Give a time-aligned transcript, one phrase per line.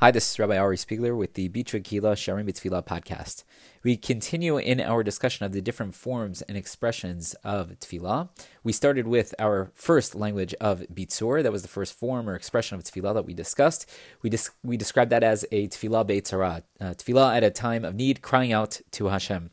[0.00, 3.44] Hi, this is Rabbi Ari Spiegler with the Bitra Kila Sharim B'Tfilah podcast.
[3.82, 8.30] We continue in our discussion of the different forms and expressions of Tfilah.
[8.64, 11.42] We started with our first language of Bitzur.
[11.42, 13.90] That was the first form or expression of Tfilah that we discussed.
[14.22, 17.94] We, dis- we described that as a Tfilah Beitzara, uh, Tfilah at a time of
[17.94, 19.50] need, crying out to Hashem.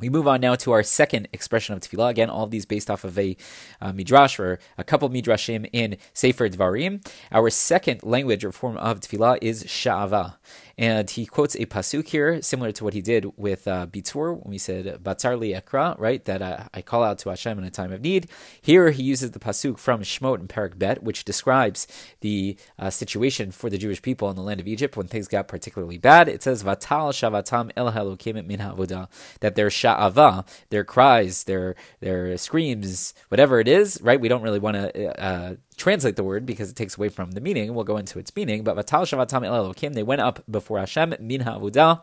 [0.00, 2.10] We move on now to our second expression of tefillah.
[2.10, 3.36] Again, all of these based off of a
[3.80, 7.06] uh, midrash or a couple midrashim in Sefer Dvarim.
[7.30, 10.34] Our second language or form of tefillah is sha'ava.
[10.76, 14.58] And he quotes a pasuk here, similar to what he did with uh, when we
[14.58, 16.24] said Batzar li ekra, right?
[16.24, 18.28] That uh, I call out to Hashem in a time of need.
[18.60, 21.86] Here he uses the pasuk from Shemot and Parak Bet, which describes
[22.20, 25.48] the uh, situation for the Jewish people in the land of Egypt when things got
[25.48, 26.28] particularly bad.
[26.28, 29.08] It says Vatal shavatam el ha'Elokim min ha'avodah,
[29.40, 34.20] that their sha'ava, their cries, their their screams, whatever it is, right?
[34.20, 37.42] We don't really want to uh, translate the word because it takes away from the
[37.42, 37.74] meaning.
[37.74, 38.64] We'll go into its meaning.
[38.64, 42.02] But Vatal Shavatam El Elokim, they went up before Hashem, Min Ha'avudah,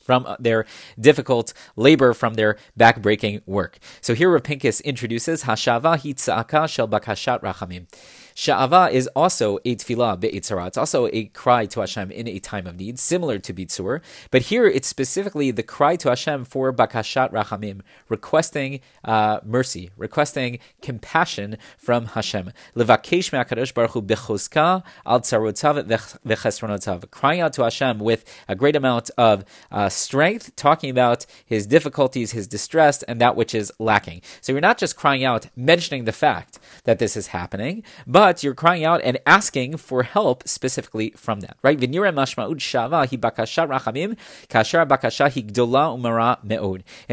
[0.00, 0.66] from their
[0.98, 3.78] difficult labor from their backbreaking work.
[4.00, 7.86] So here Rav Pinkus introduces Hashava Hitzaka Shel Bakashat Rachamim.
[8.34, 10.66] Sha'ava is also a tefillah be'itzara.
[10.66, 14.00] It's also a cry to Hashem in a time of need, similar to bitzur.
[14.32, 20.58] But here it's specifically the cry to Hashem for bakashat rachamim, requesting uh, mercy, requesting
[20.82, 22.50] compassion from Hashem.
[22.74, 25.84] Levakesh me'akadosh baruch hu bechozka al tzarotav
[26.26, 27.08] v'chesronotav.
[27.12, 32.32] Crying out to Hashem with a great amount of uh, strength, talking about his difficulties,
[32.32, 34.22] his distress, and that which is lacking.
[34.40, 38.42] So you're not just crying out, mentioning the fact that this is happening, but but
[38.42, 41.78] you're crying out and asking for help specifically from that, right?
[41.78, 41.94] And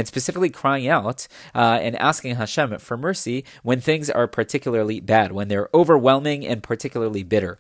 [0.08, 5.50] specifically crying out uh, and asking Hashem for mercy when things are particularly bad, when
[5.50, 7.59] they're overwhelming and particularly bitter.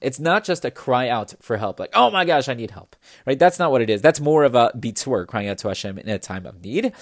[0.00, 2.94] It's not just a cry out for help, like, oh my gosh, I need help,
[3.26, 3.40] right?
[3.40, 4.00] That's not what it is.
[4.00, 6.92] That's more of a bitzur, crying out to Hashem in a time of need.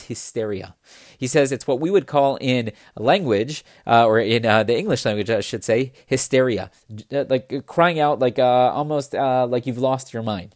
[0.00, 0.76] Hysteria.
[1.18, 5.05] He says it's what we would call in language, uh, or in uh, the English
[5.05, 6.71] language, I should say, hysteria,
[7.11, 10.55] uh, like crying out, like uh, almost uh, like you've lost your mind.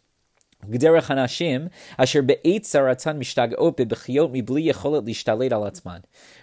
[0.68, 5.98] גדרך אנשים אשר בעת צרתן משתגעות בבכיות מבלי יכולת להשתלט על עצמן.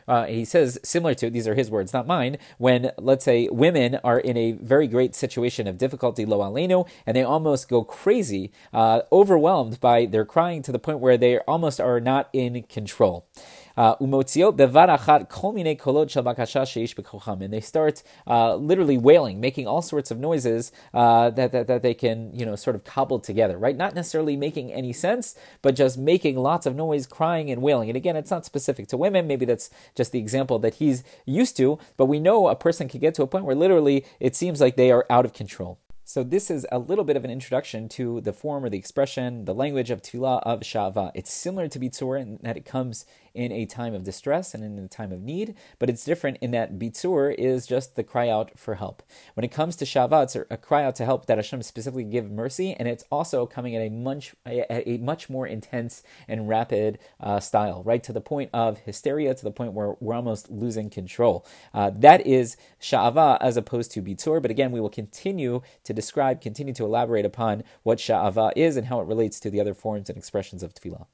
[0.07, 3.99] Uh, he says, similar to, these are his words, not mine, when, let's say, women
[4.05, 8.51] are in a very great situation of difficulty, lo aleno, and they almost go crazy,
[8.73, 13.27] uh, overwhelmed by their crying to the point where they almost are not in control.
[13.76, 19.40] Uh, umotziot bevarachat kol mine kolot shabakasha sheish bekocham, and they start uh, literally wailing,
[19.40, 22.84] making all sorts of noises uh, that, that that they can you know sort of
[22.84, 23.76] cobble together, right?
[23.76, 27.88] Not necessarily making any sense, but just making lots of noise, crying and wailing.
[27.88, 29.26] And again, it's not specific to women.
[29.26, 31.78] Maybe that's just the example that he's used to.
[31.96, 34.76] But we know a person can get to a point where literally it seems like
[34.76, 35.78] they are out of control.
[36.04, 39.44] So this is a little bit of an introduction to the form or the expression,
[39.44, 41.10] the language of tefillah of Shava.
[41.14, 44.78] It's similar to Bitzur in that it comes in a time of distress and in
[44.82, 48.58] a time of need, but it's different in that Bitzur is just the cry out
[48.58, 49.02] for help.
[49.34, 52.30] When it comes to Shava, it's a cry out to help that Hashem specifically give
[52.30, 57.40] mercy, and it's also coming at a much a much more intense and rapid uh,
[57.40, 61.46] style, right to the point of hysteria, to the point where we're almost losing control.
[61.74, 66.40] Uh, that is Sha'ava as opposed to Bitzur, but again, we will continue to describe,
[66.40, 70.08] continue to elaborate upon what Sha'ava is and how it relates to the other forms
[70.08, 71.06] and expressions of Tefillah.